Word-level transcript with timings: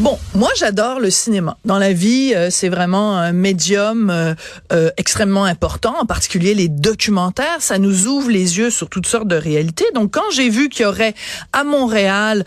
Bon, 0.00 0.18
moi 0.34 0.48
j'adore 0.56 0.98
le 0.98 1.10
cinéma. 1.10 1.58
Dans 1.66 1.76
la 1.76 1.92
vie, 1.92 2.32
euh, 2.34 2.48
c'est 2.48 2.70
vraiment 2.70 3.18
un 3.18 3.32
médium 3.32 4.08
euh, 4.08 4.34
euh, 4.72 4.90
extrêmement 4.96 5.44
important, 5.44 5.94
en 6.00 6.06
particulier 6.06 6.54
les 6.54 6.68
documentaires. 6.68 7.60
Ça 7.60 7.76
nous 7.76 8.06
ouvre 8.06 8.30
les 8.30 8.56
yeux 8.56 8.70
sur 8.70 8.88
toutes 8.88 9.06
sortes 9.06 9.28
de 9.28 9.36
réalités. 9.36 9.84
Donc 9.94 10.14
quand 10.14 10.30
j'ai 10.32 10.48
vu 10.48 10.70
qu'il 10.70 10.84
y 10.84 10.86
aurait 10.86 11.12
à 11.52 11.64
Montréal 11.64 12.46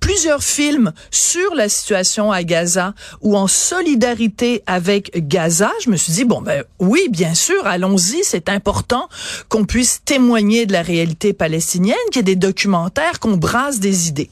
plusieurs 0.00 0.42
films 0.42 0.92
sur 1.10 1.54
la 1.54 1.70
situation 1.70 2.30
à 2.30 2.42
Gaza 2.42 2.92
ou 3.22 3.38
en 3.38 3.46
solidarité 3.46 4.62
avec 4.66 5.26
Gaza, 5.26 5.72
je 5.82 5.88
me 5.88 5.96
suis 5.96 6.12
dit 6.12 6.26
bon 6.26 6.42
ben 6.42 6.62
oui, 6.78 7.08
bien 7.10 7.32
sûr, 7.32 7.66
allons-y. 7.66 8.22
C'est 8.22 8.50
important 8.50 9.08
qu'on 9.48 9.64
puisse 9.64 10.02
témoigner 10.04 10.66
de 10.66 10.74
la 10.74 10.82
réalité 10.82 11.32
palestinienne, 11.32 11.96
qu'il 12.12 12.16
y 12.16 12.20
ait 12.20 12.22
des 12.22 12.36
documentaires, 12.36 13.18
qu'on 13.18 13.38
brasse 13.38 13.80
des 13.80 14.08
idées. 14.08 14.28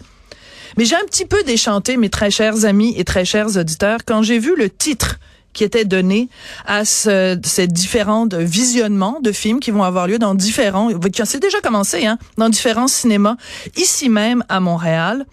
Mais 0.77 0.85
j'ai 0.85 0.97
un 0.97 1.05
petit 1.07 1.25
peu 1.25 1.43
déchanté, 1.43 1.97
mes 1.97 2.09
très 2.09 2.31
chers 2.31 2.65
amis 2.65 2.95
et 2.97 3.05
très 3.05 3.25
chers 3.25 3.57
auditeurs, 3.57 4.01
quand 4.07 4.23
j'ai 4.23 4.39
vu 4.39 4.55
le 4.57 4.71
titre 4.71 5.19
qui 5.53 5.65
était 5.65 5.85
donné 5.85 6.29
à 6.67 6.85
ce, 6.85 7.39
ces 7.45 7.67
différents 7.67 8.27
visionnements 8.31 9.21
de 9.21 9.33
films 9.33 9.61
qui 9.61 9.71
vont 9.71 9.83
avoir 9.83 10.07
lieu 10.07 10.19
dans 10.19 10.35
différents, 10.35 10.91
c'est 11.25 11.43
déjà 11.43 11.61
commencé, 11.61 12.07
hein, 12.07 12.19
dans 12.39 12.49
différents 12.49 12.89
cinémas, 12.89 13.37
ici 13.77 14.09
même 14.09 14.45
à 14.49 14.61
Montréal. 14.61 15.27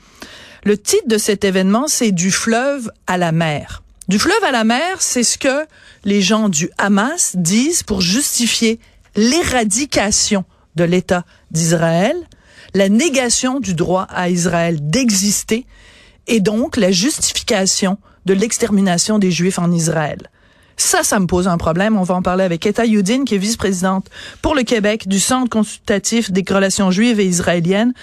Le 0.66 0.78
titre 0.78 1.08
de 1.08 1.18
cet 1.18 1.46
événement, 1.46 1.88
c'est 1.88 2.12
Du 2.12 2.32
fleuve 2.32 2.92
à 3.08 3.18
la 3.18 3.32
mer. 3.32 3.82
Du 4.10 4.20
fleuve 4.20 4.44
à 4.44 4.52
la 4.52 4.66
mer, 4.66 4.98
c'est 5.00 5.24
ce 5.24 5.38
que 5.38 5.66
les 6.04 6.22
gens 6.22 6.50
du 6.50 6.70
Hamas 6.78 7.36
disent 7.36 7.84
pour 7.84 8.02
justifier 8.02 8.80
l'éradication 9.16 10.44
de 10.76 10.84
l'État 10.84 11.26
d'Israël 11.52 12.16
la 12.74 12.90
négation 12.90 13.60
du 13.60 13.74
droit 13.74 14.08
à 14.10 14.30
Israël 14.30 14.78
d'exister 14.82 15.66
et 16.28 16.40
donc 16.40 16.78
la 16.78 16.92
justification 16.92 17.98
de 18.26 18.34
l'extermination 18.34 19.20
des 19.20 19.32
Juifs 19.32 19.60
en 19.60 19.72
Israël. 19.72 20.30
Ça, 20.78 21.04
ça 21.04 21.20
me 21.20 21.28
pose 21.28 21.50
un 21.50 21.58
problème. 21.58 21.98
On 21.98 22.04
va 22.04 22.16
en 22.16 22.22
parler 22.22 22.46
avec 22.46 22.66
Etta 22.66 22.86
Youdin, 22.86 23.26
qui 23.26 23.36
est 23.36 23.40
vice-présidente 23.40 24.08
pour 24.42 24.56
le 24.56 24.64
Québec 24.64 25.10
du 25.10 25.20
Centre 25.20 25.50
consultatif 25.50 26.32
des 26.32 26.46
relations 26.48 26.90
juives 26.90 27.20
et 27.20 27.26
israéliennes. 27.26 27.94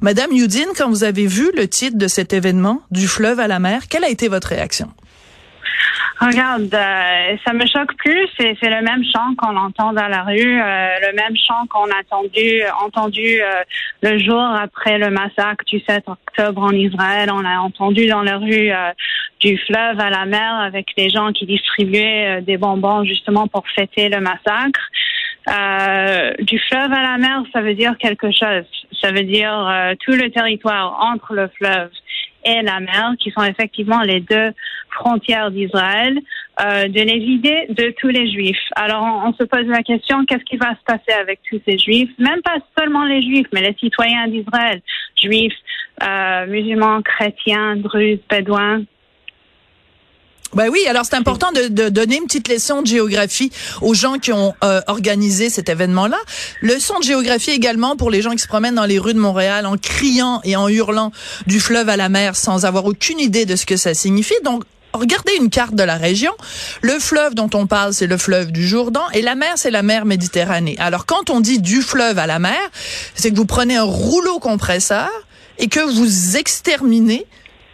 Madame 0.00 0.32
Youdin, 0.32 0.68
quand 0.76 0.88
vous 0.88 1.02
avez 1.02 1.26
vu 1.26 1.50
le 1.56 1.66
titre 1.66 1.98
de 1.98 2.06
cet 2.06 2.32
événement, 2.32 2.82
du 2.92 3.08
fleuve 3.08 3.40
à 3.40 3.48
la 3.48 3.58
mer, 3.58 3.88
quelle 3.88 4.04
a 4.04 4.08
été 4.08 4.28
votre 4.28 4.46
réaction? 4.46 4.90
Regarde, 6.20 6.74
euh, 6.74 7.36
ça 7.46 7.54
me 7.54 7.66
choque 7.66 7.94
plus. 7.96 8.28
C'est, 8.38 8.52
le 8.62 8.82
même 8.82 9.02
chant 9.10 9.34
qu'on 9.38 9.56
entend 9.56 9.94
dans 9.94 10.06
la 10.06 10.22
rue, 10.22 10.60
euh, 10.60 10.88
le 11.08 11.14
même 11.14 11.34
chant 11.34 11.66
qu'on 11.70 11.86
a 11.86 12.00
entendu, 12.00 12.62
entendu 12.84 13.40
euh, 13.40 13.62
le 14.02 14.18
jour 14.18 14.38
après 14.38 14.98
le 14.98 15.08
massacre 15.08 15.64
du 15.64 15.80
7 15.80 16.04
octobre 16.06 16.62
en 16.62 16.72
Israël. 16.72 17.30
On 17.32 17.42
a 17.46 17.60
entendu 17.60 18.06
dans 18.06 18.20
la 18.20 18.36
rue 18.36 18.70
du 19.40 19.56
fleuve 19.66 19.98
à 19.98 20.10
la 20.10 20.26
mer 20.26 20.56
avec 20.56 20.88
les 20.98 21.08
gens 21.08 21.32
qui 21.32 21.46
distribuaient 21.46 22.42
des 22.42 22.58
bonbons 22.58 23.02
justement 23.04 23.46
pour 23.46 23.64
fêter 23.74 24.10
le 24.10 24.20
massacre. 24.20 24.90
du 26.42 26.58
fleuve 26.68 26.92
à 26.92 27.02
la 27.02 27.16
mer, 27.16 27.44
ça 27.50 27.62
veut 27.62 27.74
dire 27.74 27.96
quelque 27.98 28.30
chose. 28.30 28.66
Ça 29.00 29.10
veut 29.10 29.24
dire 29.24 29.94
tout 30.04 30.12
le 30.12 30.30
territoire 30.30 30.98
entre 31.00 31.32
le 31.32 31.48
fleuve 31.56 31.90
et 32.44 32.62
la 32.62 32.80
mer, 32.80 33.14
qui 33.18 33.30
sont 33.30 33.42
effectivement 33.42 34.00
les 34.02 34.20
deux 34.20 34.52
frontières 34.90 35.50
d'Israël, 35.50 36.18
euh, 36.60 36.88
de 36.88 37.00
les 37.00 37.18
vider 37.18 37.66
de 37.70 37.94
tous 37.98 38.08
les 38.08 38.30
juifs. 38.30 38.58
Alors 38.76 39.02
on, 39.24 39.32
se 39.32 39.44
pose 39.44 39.66
la 39.66 39.82
question, 39.82 40.24
qu'est-ce 40.26 40.44
qui 40.44 40.56
va 40.56 40.70
se 40.70 40.84
passer 40.84 41.18
avec 41.18 41.40
tous 41.48 41.60
ces 41.66 41.78
juifs? 41.78 42.10
Même 42.18 42.42
pas 42.42 42.56
seulement 42.78 43.04
les 43.04 43.22
juifs, 43.22 43.46
mais 43.52 43.62
les 43.62 43.74
citoyens 43.74 44.28
d'Israël, 44.28 44.82
juifs, 45.22 45.54
euh, 46.02 46.46
musulmans, 46.46 47.02
chrétiens, 47.02 47.76
druzes, 47.76 48.20
bédouins, 48.28 48.82
ben 50.54 50.68
oui, 50.68 50.84
alors 50.88 51.04
c'est 51.04 51.14
important 51.14 51.52
de, 51.52 51.68
de, 51.68 51.88
donner 51.88 52.16
une 52.16 52.24
petite 52.24 52.48
leçon 52.48 52.82
de 52.82 52.86
géographie 52.86 53.52
aux 53.82 53.94
gens 53.94 54.18
qui 54.18 54.32
ont 54.32 54.54
euh, 54.64 54.80
organisé 54.88 55.48
cet 55.48 55.68
événement-là. 55.68 56.18
Leçon 56.60 56.98
de 56.98 57.04
géographie 57.04 57.52
également 57.52 57.96
pour 57.96 58.10
les 58.10 58.20
gens 58.20 58.32
qui 58.32 58.38
se 58.38 58.48
promènent 58.48 58.74
dans 58.74 58.84
les 58.84 58.98
rues 58.98 59.14
de 59.14 59.20
Montréal 59.20 59.64
en 59.64 59.76
criant 59.76 60.40
et 60.42 60.56
en 60.56 60.68
hurlant 60.68 61.12
du 61.46 61.60
fleuve 61.60 61.88
à 61.88 61.96
la 61.96 62.08
mer 62.08 62.34
sans 62.34 62.64
avoir 62.64 62.84
aucune 62.86 63.20
idée 63.20 63.46
de 63.46 63.54
ce 63.54 63.64
que 63.64 63.76
ça 63.76 63.94
signifie. 63.94 64.34
Donc, 64.44 64.64
regardez 64.92 65.34
une 65.36 65.50
carte 65.50 65.76
de 65.76 65.84
la 65.84 65.96
région. 65.96 66.32
Le 66.82 66.98
fleuve 66.98 67.36
dont 67.36 67.50
on 67.54 67.68
parle, 67.68 67.94
c'est 67.94 68.08
le 68.08 68.16
fleuve 68.16 68.50
du 68.50 68.66
Jourdain 68.66 69.04
et 69.12 69.22
la 69.22 69.36
mer, 69.36 69.52
c'est 69.54 69.70
la 69.70 69.84
mer 69.84 70.04
Méditerranée. 70.04 70.74
Alors, 70.80 71.06
quand 71.06 71.30
on 71.30 71.38
dit 71.40 71.60
du 71.60 71.80
fleuve 71.80 72.18
à 72.18 72.26
la 72.26 72.40
mer, 72.40 72.58
c'est 73.14 73.30
que 73.30 73.36
vous 73.36 73.46
prenez 73.46 73.76
un 73.76 73.84
rouleau 73.84 74.40
compresseur 74.40 75.10
et 75.58 75.68
que 75.68 75.80
vous 75.80 76.36
exterminez 76.36 77.24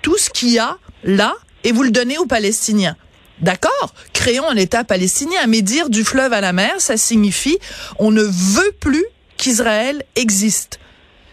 tout 0.02 0.18
ce 0.18 0.28
qu'il 0.28 0.50
y 0.50 0.58
a 0.58 0.76
là 1.04 1.34
et 1.64 1.72
vous 1.72 1.82
le 1.82 1.90
donnez 1.90 2.18
aux 2.18 2.26
Palestiniens. 2.26 2.96
D'accord, 3.40 3.94
créons 4.14 4.48
un 4.48 4.56
État 4.56 4.82
palestinien, 4.82 5.46
mais 5.46 5.60
dire 5.60 5.90
du 5.90 6.04
fleuve 6.04 6.32
à 6.32 6.40
la 6.40 6.52
mer, 6.52 6.74
ça 6.78 6.96
signifie 6.96 7.58
on 7.98 8.10
ne 8.10 8.22
veut 8.22 8.72
plus 8.80 9.04
qu'Israël 9.36 10.04
existe. 10.14 10.80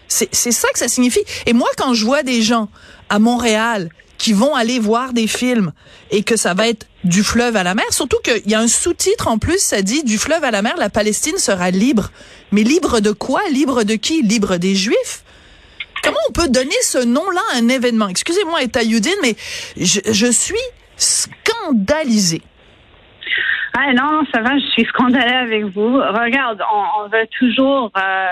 C'est 0.09 0.51
ça 0.51 0.67
que 0.73 0.79
ça 0.79 0.87
signifie. 0.87 1.23
Et 1.47 1.53
moi, 1.53 1.69
quand 1.77 1.93
je 1.93 2.05
vois 2.05 2.21
des 2.21 2.43
gens 2.43 2.69
à 3.09 3.17
Montréal 3.17 3.89
qui 4.19 4.33
vont 4.33 4.53
aller 4.53 4.79
voir 4.79 5.11
des 5.11 5.27
films 5.27 5.71
et 6.11 6.23
que 6.23 6.35
ça 6.35 6.53
va 6.53 6.67
être 6.67 6.85
du 7.03 7.23
fleuve 7.23 7.55
à 7.55 7.63
la 7.63 7.73
mer, 7.73 7.85
surtout 7.89 8.17
qu'il 8.23 8.47
y 8.49 8.53
a 8.53 8.59
un 8.59 8.67
sous-titre 8.67 9.27
en 9.27 9.39
plus, 9.39 9.59
ça 9.59 9.81
dit 9.81 10.03
du 10.03 10.19
fleuve 10.19 10.43
à 10.43 10.51
la 10.51 10.61
mer, 10.61 10.75
la 10.77 10.89
Palestine 10.89 11.37
sera 11.37 11.71
libre. 11.71 12.11
Mais 12.51 12.63
libre 12.63 12.99
de 12.99 13.11
quoi? 13.11 13.41
Libre 13.49 13.83
de 13.83 13.95
qui? 13.95 14.21
Libre 14.21 14.57
des 14.57 14.75
Juifs? 14.75 15.23
On 16.29 16.31
peut 16.31 16.47
donner 16.47 16.81
ce 16.81 17.03
nom-là 17.03 17.41
à 17.53 17.57
un 17.57 17.67
événement? 17.69 18.07
Excusez-moi, 18.07 18.59
Youdine, 18.83 19.13
mais 19.21 19.35
je, 19.77 20.31
suis 20.31 20.55
scandalisée. 20.97 22.41
Ah 23.75 23.93
non, 23.93 24.23
ça 24.31 24.41
va, 24.41 24.57
je 24.57 24.65
suis 24.71 24.85
scandalée 24.85 25.33
avec 25.33 25.65
vous. 25.65 25.93
Regarde, 25.97 26.61
on, 26.71 27.07
veut 27.09 27.27
toujours 27.39 27.91
euh, 27.97 28.27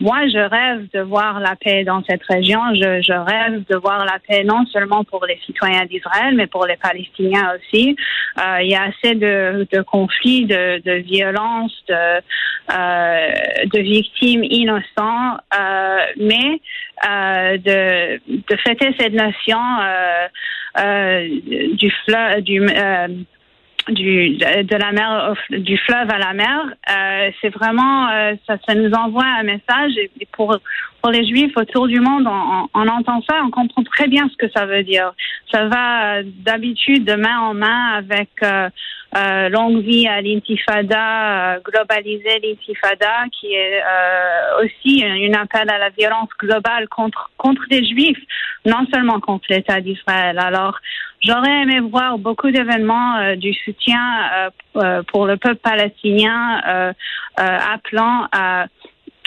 moi, 0.00 0.26
je 0.28 0.38
rêve 0.38 0.88
de 0.92 1.00
voir 1.00 1.40
la 1.40 1.54
paix 1.56 1.84
dans 1.84 2.02
cette 2.04 2.22
région. 2.24 2.60
Je, 2.74 3.00
je, 3.00 3.12
rêve 3.12 3.64
de 3.70 3.76
voir 3.76 4.04
la 4.04 4.18
paix 4.26 4.42
non 4.44 4.66
seulement 4.66 5.04
pour 5.04 5.24
les 5.24 5.38
citoyens 5.46 5.84
d'Israël, 5.86 6.34
mais 6.34 6.46
pour 6.46 6.66
les 6.66 6.76
Palestiniens 6.76 7.54
aussi. 7.56 7.96
Euh, 8.38 8.62
il 8.62 8.70
y 8.70 8.74
a 8.74 8.84
assez 8.84 9.14
de, 9.14 9.66
de 9.72 9.82
conflits, 9.82 10.46
de, 10.46 10.82
de 10.84 10.94
violences, 11.02 11.76
de, 11.88 11.94
euh, 11.94 13.30
de 13.72 13.80
victimes 13.80 14.44
innocentes, 14.44 15.40
euh, 15.58 15.98
mais 16.18 16.60
euh, 17.08 17.58
de, 17.58 18.20
de 18.26 18.56
fêter 18.66 18.94
cette 18.98 19.14
notion 19.14 19.60
euh, 19.80 20.28
euh, 20.80 21.28
du 21.74 21.90
fleuve, 22.04 22.40
du 22.40 22.60
du 23.88 24.36
de 24.36 24.76
la 24.76 24.92
mer 24.92 25.34
du 25.50 25.76
fleuve 25.78 26.10
à 26.10 26.18
la 26.18 26.32
mer. 26.32 26.74
Euh, 26.90 27.30
c'est 27.40 27.50
vraiment 27.50 28.08
euh, 28.10 28.34
ça, 28.46 28.56
ça 28.66 28.74
nous 28.74 28.92
envoie 28.92 29.24
un 29.24 29.42
message. 29.42 29.92
Et 29.96 30.26
pour 30.32 30.56
pour 31.04 31.12
les 31.12 31.26
juifs 31.26 31.54
autour 31.56 31.86
du 31.86 32.00
monde 32.00 32.26
on, 32.26 32.66
on, 32.72 32.88
entend 32.88 33.20
ça 33.28 33.34
on 33.44 33.50
comprend 33.50 33.82
très 33.82 34.08
bien 34.08 34.26
ce 34.30 34.36
que 34.38 34.50
ça 34.56 34.64
veut 34.64 34.82
dire 34.82 35.12
ça 35.52 35.66
va 35.66 36.14
euh, 36.14 36.22
d'habitude 36.24 37.04
de 37.04 37.14
main 37.14 37.40
en 37.40 37.52
main 37.52 37.92
avec 37.92 38.30
euh, 39.16 39.48
longue 39.48 39.80
vie 39.80 40.08
à 40.08 40.20
l'intifada, 40.20 41.54
euh, 41.54 41.60
globaliser 41.60 42.40
l'intifada, 42.42 43.26
qui 43.30 43.46
est 43.54 43.80
euh, 43.80 44.64
aussi 44.64 45.02
une 45.02 45.36
appel 45.36 45.70
à 45.70 45.78
la 45.78 45.90
violence 45.90 46.30
globale 46.36 46.88
contre 46.88 47.30
contre 47.36 47.62
les 47.70 47.86
juifs, 47.86 48.18
non 48.66 48.84
seulement 48.92 49.20
contre 49.20 49.44
l'État 49.50 49.80
d'Israël. 49.80 50.40
Alors, 50.40 50.80
j'aurais 51.22 51.62
aimé 51.62 51.78
voir 51.78 52.18
beaucoup 52.18 52.50
d'événements 52.50 53.36
du 53.36 53.54
soutien 53.64 54.50
pour 55.08 55.26
le 55.26 55.36
peuple 55.36 55.60
palestinien 55.62 56.92
appelant 57.36 58.26
à 58.32 58.66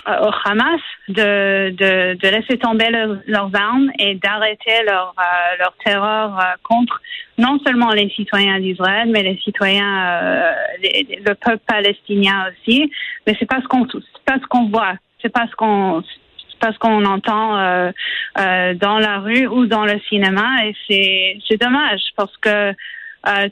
au 0.08 0.32
Hamas 0.46 0.82
de, 1.10 1.70
de, 1.72 2.14
de 2.16 2.28
laisser 2.28 2.58
tomber 2.58 2.90
leurs 2.90 3.52
armes 3.54 3.92
et 4.00 4.16
d'arrêter 4.16 4.84
leur, 4.86 5.14
euh, 5.20 5.58
leur 5.60 5.74
terreur 5.84 6.40
euh, 6.40 6.44
contre 6.64 7.02
non 7.38 7.60
seulement 7.66 7.92
les 7.92 8.10
citoyens 8.10 8.60
d'Israël, 8.60 9.10
mais 9.12 9.22
les 9.22 9.38
citoyens, 9.44 10.24
euh, 10.24 10.52
le 10.82 11.34
peuple 11.34 11.62
palestinien 11.68 12.50
aussi. 12.50 12.92
Mais 13.26 13.36
c'est 13.38 13.46
pas 13.46 13.62
ce 13.62 13.68
qu'on, 13.68 13.86
c'est 13.92 14.26
pas 14.26 14.40
ce 14.42 14.48
qu'on 14.48 14.70
voit, 14.70 14.94
c'est 15.22 15.30
pas 15.30 15.46
ce 15.52 15.56
qu'on, 15.56 16.02
pas 16.60 16.72
ce 16.72 16.80
qu'on 16.80 17.06
entend 17.06 17.58
euh, 17.60 17.92
dans 18.76 18.98
la 19.00 19.20
rue 19.20 19.46
ou 19.46 19.68
dans 19.68 19.86
le 19.86 20.00
cinéma 20.10 20.66
et 20.66 20.76
c'est, 20.88 21.38
c'est 21.48 21.62
dommage 21.62 22.02
parce 22.16 22.36
que 22.38 22.74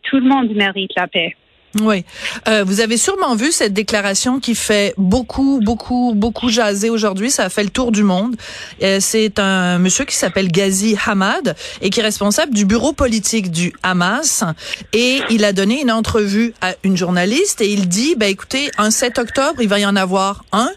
tout 0.03 0.17
le 0.17 0.27
monde 0.27 0.55
mérite 0.55 0.91
la 0.95 1.07
paix. 1.07 1.35
Oui. 1.81 2.05
Euh, 2.47 2.63
vous 2.65 2.79
avez 2.79 2.95
sûrement 2.95 3.35
vu 3.35 3.51
cette 3.51 3.73
déclaration 3.73 4.39
qui 4.39 4.55
fait 4.55 4.93
beaucoup, 4.97 5.59
beaucoup, 5.61 6.13
beaucoup 6.15 6.49
jaser 6.49 6.89
aujourd'hui. 6.89 7.29
Ça 7.29 7.43
a 7.43 7.49
fait 7.49 7.65
le 7.65 7.69
tour 7.69 7.91
du 7.91 8.03
monde. 8.03 8.37
Euh, 8.81 8.99
c'est 9.01 9.39
un 9.39 9.77
monsieur 9.77 10.05
qui 10.05 10.15
s'appelle 10.15 10.47
Ghazi 10.49 10.95
Hamad 11.05 11.55
et 11.81 11.89
qui 11.89 11.99
est 11.99 12.03
responsable 12.03 12.53
du 12.53 12.63
bureau 12.65 12.93
politique 12.93 13.51
du 13.51 13.73
Hamas. 13.83 14.45
Et 14.93 15.19
il 15.29 15.43
a 15.43 15.51
donné 15.51 15.81
une 15.81 15.91
entrevue 15.91 16.53
à 16.61 16.75
une 16.83 16.95
journaliste 16.95 17.59
et 17.59 17.69
il 17.69 17.89
dit, 17.89 18.15
ben 18.15 18.29
écoutez, 18.29 18.71
un 18.77 18.89
7 18.89 19.19
octobre, 19.19 19.61
il 19.61 19.67
va 19.67 19.79
y 19.79 19.85
en 19.85 19.97
avoir 19.97 20.45
un 20.53 20.69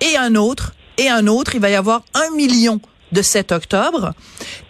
et 0.00 0.16
un 0.16 0.36
autre 0.36 0.74
et 0.98 1.08
un 1.08 1.26
autre. 1.26 1.56
Il 1.56 1.60
va 1.60 1.70
y 1.70 1.74
avoir 1.74 2.02
un 2.14 2.30
million 2.36 2.80
de 3.12 3.22
7 3.22 3.52
octobre 3.52 4.12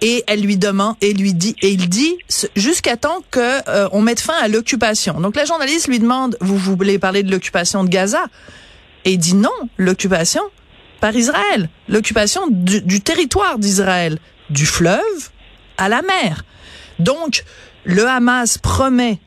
et 0.01 0.25
elle 0.27 0.41
lui 0.41 0.57
demande 0.57 0.95
et 1.01 1.13
lui 1.13 1.35
dit 1.35 1.57
et 1.63 1.71
il 1.71 1.89
dit 1.89 2.17
jusqu'à 2.57 2.97
temps 2.97 3.23
que 3.31 3.69
euh, 3.69 3.89
on 3.93 4.03
mette 4.03 4.21
fin 4.21 4.37
à 4.41 4.49
l'occupation. 4.49 5.21
Donc 5.21 5.37
la 5.37 5.45
journaliste 5.45 5.89
lui 5.89 5.99
demande 5.99 6.37
vous, 6.41 6.57
voulez 6.57 6.99
parler 6.99 7.23
de 7.23 7.31
l'occupation 7.31 7.85
de 7.85 7.89
Gaza? 7.89 8.27
Et 9.05 9.13
il 9.13 9.19
dit 9.19 9.35
non, 9.35 9.51
l'occupation 9.77 10.43
par 11.01 11.15
Israël, 11.15 11.69
l'occupation 11.89 12.43
du, 12.51 12.83
du 12.83 13.01
territoire 13.01 13.59
d'Israël, 13.59 14.19
du 14.51 14.67
fleuve 14.67 15.31
à 15.77 15.89
la 15.89 16.03
mer. 16.03 16.45
Donc 16.99 17.45
le 17.85 18.07
Hamas 18.07 18.59
promet 18.59 19.19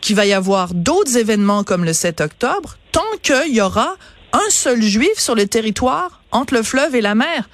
qu'il 0.00 0.16
va 0.16 0.26
y 0.26 0.32
avoir 0.32 0.74
d'autres 0.74 1.16
événements 1.16 1.64
comme 1.64 1.84
le 1.84 1.92
7 1.92 2.20
octobre 2.20 2.76
tant 2.92 3.02
qu'il 3.22 3.54
y 3.54 3.60
aura 3.60 3.96
un 4.32 4.50
seul 4.50 4.82
juif 4.82 5.18
sur 5.18 5.34
le 5.34 5.46
territoire 5.46 6.22
entre 6.30 6.54
le 6.54 6.62
fleuve 6.62 6.94
et 6.94 7.00
la 7.00 7.14
mer. 7.14 7.48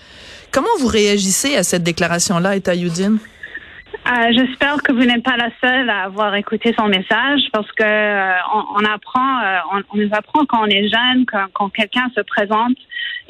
Comment 0.53 0.69
vous 0.79 0.87
réagissez 0.87 1.57
à 1.57 1.63
cette 1.63 1.83
déclaration-là, 1.83 2.57
Eta 2.57 2.75
Youdin? 2.75 3.15
Euh, 3.15 4.33
J'espère 4.33 4.83
que 4.83 4.93
vous 4.93 5.03
n'êtes 5.05 5.23
pas 5.23 5.39
la 5.39 5.49
seule 5.63 5.89
à 5.89 6.03
avoir 6.03 6.35
écouté 6.35 6.75
son 6.79 6.89
message 6.89 7.41
parce 7.53 7.71
que 7.73 7.83
euh, 7.83 8.35
on, 8.75 8.85
apprend, 8.85 9.41
euh, 9.43 9.59
on, 9.73 9.97
nous 9.97 10.11
apprend 10.13 10.45
quand 10.45 10.63
on 10.63 10.67
est 10.67 10.89
jeune, 10.89 11.25
quand, 11.55 11.71
quelqu'un 11.71 12.11
se 12.15 12.21
présente 12.21 12.77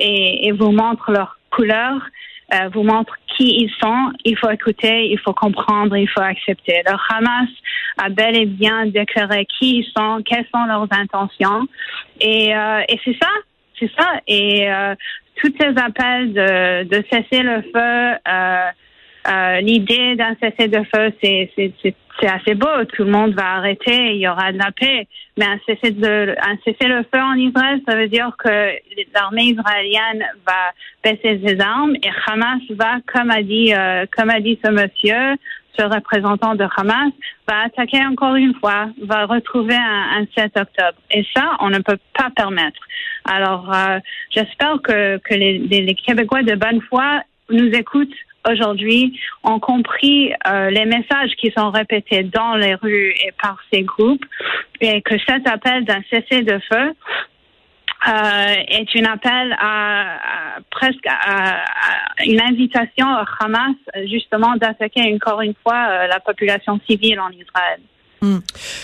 et, 0.01 0.51
vous 0.53 0.73
montre 0.73 1.13
leur 1.13 1.39
couleur, 1.51 2.01
vous 2.75 2.83
montre 2.83 3.15
qui 3.37 3.45
ils 3.45 3.73
sont, 3.81 4.13
il 4.25 4.37
faut 4.37 4.51
écouter, 4.51 5.09
il 5.11 5.19
faut 5.21 5.33
comprendre, 5.33 5.97
il 5.97 6.09
faut 6.09 6.21
accepter. 6.21 6.83
Le 6.85 6.93
Hamas 7.09 7.49
a 7.99 8.09
bel 8.09 8.37
et 8.37 8.47
bien 8.47 8.87
déclaré 8.87 9.47
qui 9.47 9.79
ils 9.79 9.93
sont, 9.97 10.23
quelles 10.25 10.47
sont 10.53 10.65
leurs 10.67 10.89
intentions, 10.91 11.67
et, 12.21 12.51
et 12.51 13.01
c'est 13.05 13.17
ça, 13.23 13.31
c'est 13.83 13.91
ça. 13.99 14.21
Et 14.27 14.69
tous 15.43 15.53
ces 15.61 15.75
appels 15.77 16.33
de, 16.33 17.05
cesser 17.11 17.43
le 17.43 17.63
feu, 17.63 18.19
euh, 18.29 18.71
euh, 19.29 19.61
l'idée 19.61 20.17
d'un 20.17 20.35
cessez 20.41 20.69
le 20.69 20.85
feu, 20.85 21.13
c'est, 21.23 21.51
assez 22.23 22.55
beau. 22.55 22.85
Tout 22.95 23.05
le 23.05 23.11
monde 23.11 23.35
va 23.35 23.57
arrêter, 23.57 24.15
il 24.15 24.21
y 24.21 24.29
aura 24.29 24.53
de 24.53 24.59
la 24.59 24.71
paix. 24.71 25.09
Mais 25.37 25.47
un 25.47 25.59
cessez 25.67 25.91
le 25.91 27.05
feu 27.13 27.21
en 27.21 27.35
Israël, 27.35 27.81
ça 27.89 27.97
veut 27.97 28.09
dire 28.09 28.37
que 28.39 28.71
l'armée 29.15 29.45
israélienne 29.45 30.25
va 30.47 30.73
baisser 31.03 31.41
ses 31.45 31.61
armes 31.61 31.97
et 31.97 32.11
Hamas 32.27 32.61
va, 32.71 32.99
comme 33.13 33.31
a 33.31 33.43
dit, 33.43 33.75
euh, 33.75 34.05
comme 34.17 34.31
a 34.31 34.41
dit 34.41 34.59
ce 34.65 34.71
monsieur, 34.71 35.37
ce 35.79 35.83
représentant 35.85 36.55
de 36.55 36.67
Hamas, 36.77 37.13
va 37.49 37.63
attaquer 37.65 38.05
encore 38.05 38.37
une 38.37 38.55
fois, 38.55 38.89
va 39.03 39.27
retrouver 39.27 39.75
un, 39.75 40.23
un 40.23 40.27
7 40.37 40.57
octobre. 40.57 40.99
Et 41.11 41.25
ça, 41.35 41.57
on 41.61 41.71
ne 41.71 41.79
peut 41.79 41.99
pas 42.17 42.31
permettre. 42.35 42.81
Alors, 43.25 43.73
euh, 43.73 43.99
j'espère 44.31 44.81
que, 44.83 45.19
que 45.19 45.35
les, 45.35 45.59
les, 45.59 45.95
Québécois 45.95 46.43
de 46.43 46.55
bonne 46.55 46.81
foi 46.83 47.23
nous 47.51 47.69
écoutent 47.69 48.15
aujourd'hui, 48.49 49.19
ont 49.45 49.61
compris 49.61 50.33
euh, 50.49 50.71
les 50.71 50.85
messages 50.85 51.31
qui 51.39 51.53
sont 51.57 51.71
répétés 51.71 52.25
dans 52.25 52.57
les 52.57 52.75
rues 52.75 53.15
et 53.25 53.33
par 53.41 53.59
ces 53.73 53.83
groupes, 53.83 54.25
et 54.81 55.01
que 55.03 55.15
cet 55.27 55.49
appel 55.49 55.85
d'un 55.85 56.03
cessez-de-feu 56.11 56.95
euh, 58.09 58.55
est 58.67 58.89
un 58.97 59.05
appel 59.05 59.57
à, 59.61 60.19
presque 60.71 61.07
à, 61.07 61.63
une 62.25 62.41
invitation 62.41 63.07
à 63.07 63.25
Hamas 63.41 63.77
justement 64.07 64.57
d'attaquer 64.57 65.15
encore 65.15 65.41
une 65.41 65.55
fois 65.63 65.87
euh, 65.89 66.07
la 66.09 66.19
population 66.19 66.81
civile 66.89 67.21
en 67.21 67.31
Israël. 67.31 67.81
Hmm. 68.23 68.39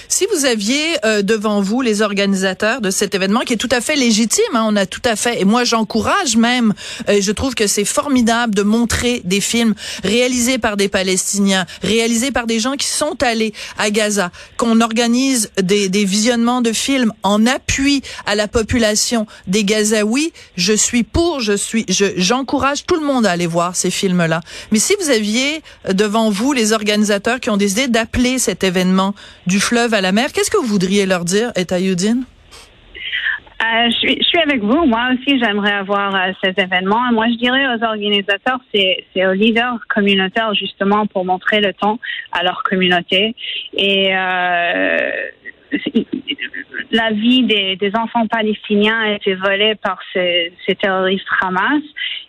Si 0.09 0.27
vous 0.35 0.47
aviez 0.47 0.97
euh, 1.05 1.23
devant 1.23 1.61
vous 1.61 1.81
les 1.81 2.03
organisateurs 2.03 2.81
de 2.81 2.91
cet 2.91 3.15
événement, 3.15 3.43
qui 3.43 3.53
est 3.53 3.57
tout 3.57 3.69
à 3.71 3.81
fait 3.81 3.95
légitime, 3.95 4.43
hein, 4.55 4.65
on 4.67 4.75
a 4.75 4.85
tout 4.85 5.01
à 5.05 5.15
fait, 5.15 5.41
et 5.41 5.45
moi 5.45 5.63
j'encourage 5.63 6.37
même, 6.37 6.75
euh, 7.09 7.21
je 7.21 7.31
trouve 7.31 7.55
que 7.55 7.69
c'est 7.69 7.85
formidable 7.85 8.53
de 8.53 8.63
montrer 8.63 9.23
des 9.25 9.41
films 9.41 9.77
réalisés 10.03 10.59
par 10.59 10.77
des 10.77 10.89
Palestiniens, 10.89 11.67
réalisés 11.85 12.33
par 12.33 12.49
des 12.49 12.59
gens 12.59 12.75
qui 12.75 12.89
sont 12.89 13.23
allés 13.23 13.55
à 13.79 13.91
Gaza, 13.91 14.33
qu'on 14.57 14.81
organise 14.81 15.53
des, 15.63 15.89
des 15.89 16.05
visionnements 16.05 16.61
de 16.61 16.73
films 16.73 17.13
en 17.23 17.47
appui 17.47 18.03
à 18.27 18.35
la 18.35 18.49
population 18.49 19.29
des 19.47 19.63
Gazaouis. 19.63 20.33
Je 20.57 20.73
suis 20.73 21.05
pour, 21.05 21.39
je 21.39 21.53
suis, 21.53 21.87
j'encourage 21.89 22.87
tout 22.87 22.97
le 22.97 23.07
monde 23.07 23.25
à 23.25 23.31
aller 23.31 23.47
voir 23.47 23.77
ces 23.77 23.93
films-là. 23.93 24.41
Mais 24.73 24.81
si 24.81 24.97
vous 25.01 25.11
aviez 25.11 25.63
devant 25.93 26.29
vous 26.29 26.53
les 26.53 26.73
organisateurs 26.73 27.39
qui 27.39 27.51
ont 27.51 27.57
décidé 27.57 27.87
d'appeler 27.87 28.41
cet 28.41 28.65
événement 28.65 29.15
du 29.47 29.61
fleuve 29.61 29.95
à 29.95 30.01
la 30.01 30.13
mer. 30.13 30.33
Qu'est-ce 30.33 30.51
que 30.51 30.59
vous 30.59 30.67
voudriez 30.67 31.07
leur 31.07 31.25
dire, 31.25 31.53
Etayoudine? 31.57 32.25
Euh, 33.61 33.91
je, 33.91 34.23
suis, 34.23 34.39
avec 34.39 34.63
vous. 34.63 34.87
Moi 34.87 35.09
aussi, 35.13 35.37
j'aimerais 35.41 35.73
avoir 35.73 36.15
euh, 36.15 36.33
ces 36.43 36.55
événements. 36.63 37.11
Moi, 37.13 37.27
je 37.33 37.39
dirais 37.39 37.67
aux 37.67 37.85
organisateurs, 37.85 38.61
c'est, 38.73 39.05
c'est 39.13 39.27
aux 39.27 39.33
leaders 39.33 39.81
communautaires 39.89 40.55
justement 40.55 41.09
pour 41.09 41.25
montrer 41.25 41.61
le 41.61 41.73
temps 41.73 41.99
à 42.31 42.45
leur 42.45 42.63
communauté. 42.63 43.35
Et 43.77 44.15
euh, 44.15 45.11
la 46.91 47.11
vie 47.11 47.43
des, 47.45 47.77
des, 47.77 47.93
enfants 47.97 48.27
palestiniens 48.27 49.01
a 49.01 49.11
été 49.13 49.35
volée 49.35 49.75
par 49.75 49.99
ces, 50.13 50.53
ces, 50.67 50.75
terroristes 50.75 51.27
Hamas. 51.41 51.83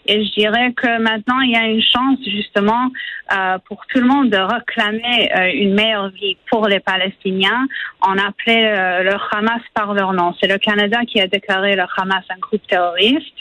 Et 0.06 0.26
je 0.26 0.32
dirais 0.34 0.74
que 0.74 1.00
maintenant, 1.02 1.40
il 1.42 1.52
y 1.52 1.56
a 1.56 1.66
une 1.66 1.82
chance 1.82 2.18
justement 2.26 2.90
euh, 3.32 3.58
pour 3.68 3.86
tout 3.88 4.00
le 4.00 4.08
monde 4.08 4.30
de 4.30 4.38
réclamer 4.38 5.30
euh, 5.36 5.52
une 5.54 5.76
meilleure 5.76 6.10
vie 6.10 6.38
pour 6.50 6.68
les 6.68 6.80
Palestiniens. 6.80 7.68
On 8.06 8.18
appelait 8.18 8.72
euh, 8.72 9.04
le 9.04 9.16
Hamas 9.32 9.62
par 9.74 9.94
leur 9.94 10.14
nom. 10.14 10.34
C'est 10.42 10.48
le 10.48 10.58
Canada 10.58 11.00
qui 11.06 11.22
a 11.22 11.28
déclaré 11.28 11.76
le 11.76 11.84
Hamas 11.98 12.24
un 12.30 12.40
groupe 12.40 12.66
terroriste. 12.68 13.38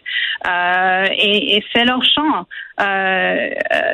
Euh, 0.47 1.07
et, 1.13 1.57
et 1.57 1.65
c'est 1.73 1.85
leur 1.85 2.03
chant. 2.05 2.47
Euh, 2.81 3.49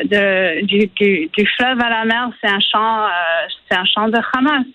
de, 0.04 0.64
du, 0.66 0.88
du, 0.88 1.30
du, 1.32 1.46
fleuve 1.56 1.80
à 1.80 1.88
la 1.88 2.04
mer, 2.04 2.28
c'est 2.42 2.50
un 2.50 2.60
chant, 2.60 3.06
c'est 3.66 3.78
un 3.78 3.84
chant 3.86 4.08
de 4.08 4.18
Hamas 4.36 4.66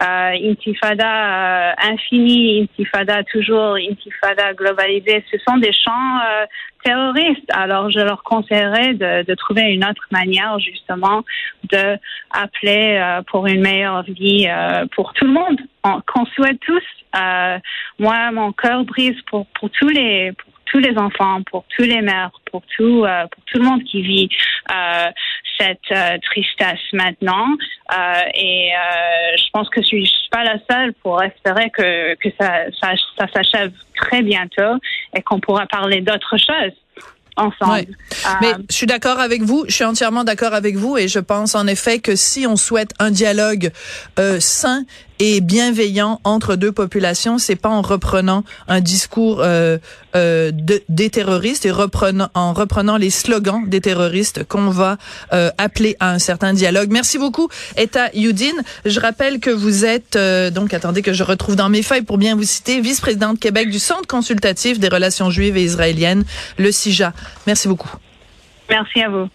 euh, 0.00 0.50
intifada 0.50 1.70
euh, 1.70 1.72
infini, 1.92 2.62
intifada 2.62 3.22
toujours, 3.24 3.76
intifada 3.76 4.54
globalisée, 4.54 5.24
ce 5.30 5.38
sont 5.46 5.58
des 5.58 5.72
chants 5.72 6.18
euh, 6.18 6.46
terroristes. 6.82 7.50
Alors, 7.52 7.90
je 7.90 8.00
leur 8.00 8.22
conseillerais 8.22 8.94
de, 8.94 9.24
de, 9.24 9.34
trouver 9.34 9.62
une 9.62 9.84
autre 9.84 10.06
manière, 10.10 10.58
justement, 10.58 11.22
de 11.64 11.98
appeler 12.30 12.98
euh, 12.98 13.22
pour 13.30 13.46
une 13.46 13.60
meilleure 13.60 14.02
vie 14.02 14.48
euh, 14.48 14.86
pour 14.94 15.12
tout 15.12 15.26
le 15.26 15.32
monde, 15.32 15.60
qu'on 15.82 16.26
souhaite 16.26 16.58
tous. 16.60 16.82
moi, 17.98 18.32
mon 18.32 18.52
cœur 18.52 18.84
brise 18.84 19.20
pour, 19.26 19.46
pour 19.58 19.70
tous 19.70 19.88
les 19.88 20.32
pour 20.32 20.52
tous 20.72 20.78
les 20.78 20.96
enfants, 20.96 21.42
pour 21.50 21.64
tous 21.76 21.84
les 21.84 22.00
mères, 22.00 22.30
pour 22.50 22.62
tout 22.76 23.04
pour 23.30 23.44
tout 23.44 23.58
le 23.58 23.64
monde 23.64 23.84
qui 23.84 24.00
vit 24.00 24.28
cette 25.58 25.78
euh, 25.90 26.18
tristesse 26.22 26.80
maintenant. 26.92 27.46
Euh, 27.92 28.20
et 28.34 28.70
euh, 28.72 29.36
je 29.36 29.50
pense 29.52 29.68
que 29.68 29.82
je 29.82 29.86
suis 29.86 30.28
pas 30.30 30.44
la 30.44 30.56
seule 30.70 30.92
pour 31.02 31.22
espérer 31.22 31.70
que, 31.70 32.14
que 32.16 32.28
ça, 32.40 32.64
ça, 32.80 32.92
ça 33.18 33.26
s'achève 33.32 33.72
très 33.96 34.22
bientôt 34.22 34.78
et 35.16 35.22
qu'on 35.22 35.40
pourra 35.40 35.66
parler 35.66 36.00
d'autres 36.00 36.36
choses 36.36 36.72
ensemble. 37.36 37.86
Mais 38.42 38.52
je 38.68 38.76
suis 38.76 38.86
d'accord 38.86 39.18
avec 39.18 39.42
vous, 39.42 39.64
je 39.66 39.74
suis 39.74 39.84
entièrement 39.84 40.24
d'accord 40.24 40.52
avec 40.52 40.76
vous 40.76 40.98
et 40.98 41.08
je 41.08 41.18
pense 41.18 41.54
en 41.54 41.66
effet 41.66 41.98
que 41.98 42.14
si 42.14 42.46
on 42.46 42.56
souhaite 42.56 42.92
un 42.98 43.10
dialogue 43.10 43.70
sain 44.38 44.84
et 45.24 45.40
bienveillant 45.40 46.20
entre 46.24 46.56
deux 46.56 46.72
populations, 46.72 47.38
c'est 47.38 47.54
pas 47.54 47.68
en 47.68 47.80
reprenant 47.80 48.42
un 48.66 48.80
discours 48.80 49.38
euh, 49.40 49.78
euh, 50.16 50.50
de, 50.52 50.82
des 50.88 51.10
terroristes 51.10 51.64
et 51.64 51.70
reprenant, 51.70 52.28
en 52.34 52.52
reprenant 52.52 52.96
les 52.96 53.10
slogans 53.10 53.68
des 53.68 53.80
terroristes 53.80 54.42
qu'on 54.42 54.70
va 54.70 54.96
euh, 55.32 55.50
appeler 55.58 55.94
à 56.00 56.10
un 56.10 56.18
certain 56.18 56.52
dialogue. 56.54 56.90
Merci 56.90 57.18
beaucoup, 57.18 57.48
Eta 57.76 58.10
Youdin. 58.14 58.50
Je 58.84 58.98
rappelle 58.98 59.38
que 59.38 59.50
vous 59.50 59.84
êtes, 59.84 60.16
euh, 60.16 60.50
donc 60.50 60.74
attendez 60.74 61.02
que 61.02 61.12
je 61.12 61.22
retrouve 61.22 61.54
dans 61.54 61.68
mes 61.68 61.82
feuilles 61.82 62.02
pour 62.02 62.18
bien 62.18 62.34
vous 62.34 62.42
citer, 62.42 62.80
vice-présidente 62.80 63.38
Québec 63.38 63.70
du 63.70 63.78
Centre 63.78 64.08
consultatif 64.08 64.80
des 64.80 64.88
relations 64.88 65.30
juives 65.30 65.56
et 65.56 65.62
israéliennes, 65.62 66.24
le 66.58 66.72
CIJA. 66.72 67.12
Merci 67.46 67.68
beaucoup. 67.68 67.92
Merci 68.68 69.02
à 69.02 69.08
vous. 69.08 69.28